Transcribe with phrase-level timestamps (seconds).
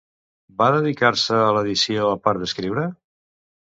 [0.61, 2.93] Va dedicar-se a l'edició a part d'escriure?